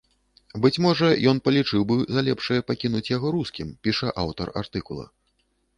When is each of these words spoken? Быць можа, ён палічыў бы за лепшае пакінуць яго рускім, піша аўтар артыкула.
Быць 0.61 0.81
можа, 0.85 1.09
ён 1.33 1.41
палічыў 1.47 1.81
бы 1.91 1.99
за 2.15 2.21
лепшае 2.31 2.59
пакінуць 2.71 3.05
яго 3.15 3.27
рускім, 3.39 3.67
піша 3.89 4.07
аўтар 4.25 4.47
артыкула. 4.65 5.05